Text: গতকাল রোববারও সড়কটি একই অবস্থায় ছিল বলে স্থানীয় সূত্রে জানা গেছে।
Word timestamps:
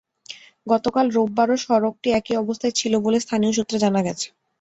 গতকাল 0.67 1.05
রোববারও 1.11 1.55
সড়কটি 1.63 2.07
একই 2.19 2.35
অবস্থায় 2.37 2.73
ছিল 2.79 2.93
বলে 3.05 3.17
স্থানীয় 3.19 3.53
সূত্রে 3.57 3.77
জানা 3.83 4.01
গেছে। 4.07 4.27